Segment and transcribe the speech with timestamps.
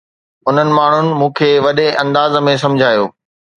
[0.51, 3.05] انهن ماڻهن مون کي وڏي انداز ۾ سمجھايو